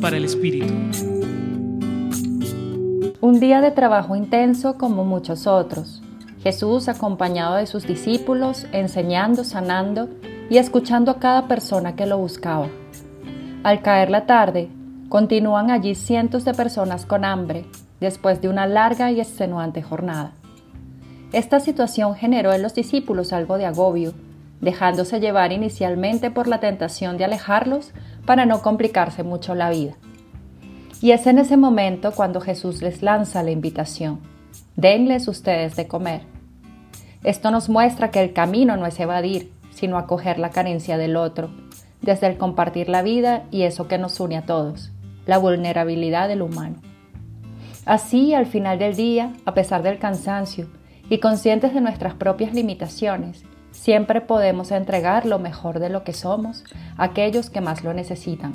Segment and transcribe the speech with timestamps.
[0.00, 0.72] Para el Espíritu.
[3.20, 6.02] Un día de trabajo intenso como muchos otros.
[6.42, 10.08] Jesús acompañado de sus discípulos, enseñando, sanando
[10.48, 12.68] y escuchando a cada persona que lo buscaba.
[13.62, 14.70] Al caer la tarde,
[15.10, 17.66] continúan allí cientos de personas con hambre
[18.00, 20.32] después de una larga y extenuante jornada.
[21.32, 24.14] Esta situación generó en los discípulos algo de agobio,
[24.62, 27.92] dejándose llevar inicialmente por la tentación de alejarlos
[28.24, 29.94] para no complicarse mucho la vida.
[31.00, 34.20] Y es en ese momento cuando Jesús les lanza la invitación.
[34.76, 36.22] Denles ustedes de comer.
[37.24, 41.50] Esto nos muestra que el camino no es evadir, sino acoger la carencia del otro,
[42.00, 44.92] desde el compartir la vida y eso que nos une a todos,
[45.26, 46.76] la vulnerabilidad del humano.
[47.84, 50.68] Así, al final del día, a pesar del cansancio
[51.10, 56.64] y conscientes de nuestras propias limitaciones, siempre podemos entregar lo mejor de lo que somos
[56.96, 58.52] a aquellos que más lo necesitan.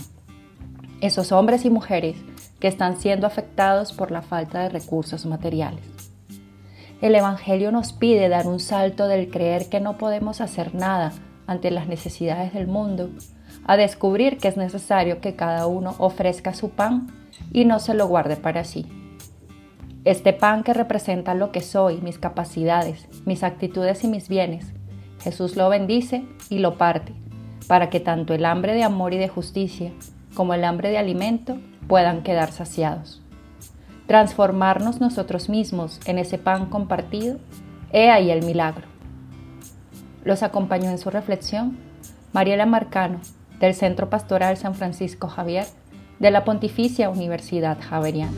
[1.01, 2.17] Esos hombres y mujeres
[2.59, 5.83] que están siendo afectados por la falta de recursos materiales.
[7.01, 11.11] El Evangelio nos pide dar un salto del creer que no podemos hacer nada
[11.45, 13.09] ante las necesidades del mundo,
[13.65, 17.07] a descubrir que es necesario que cada uno ofrezca su pan
[17.51, 18.87] y no se lo guarde para sí.
[20.05, 24.65] Este pan que representa lo que soy, mis capacidades, mis actitudes y mis bienes,
[25.21, 27.13] Jesús lo bendice y lo parte,
[27.67, 29.91] para que tanto el hambre de amor y de justicia
[30.33, 33.21] como el hambre de alimento puedan quedar saciados.
[34.05, 37.37] Transformarnos nosotros mismos en ese pan compartido,
[37.91, 38.85] he ahí el milagro.
[40.23, 41.77] Los acompañó en su reflexión
[42.33, 43.19] Mariela Marcano,
[43.59, 45.65] del Centro Pastoral San Francisco Javier,
[46.19, 48.37] de la Pontificia Universidad Javeriana.